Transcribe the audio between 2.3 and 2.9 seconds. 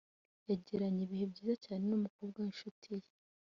w’inshuti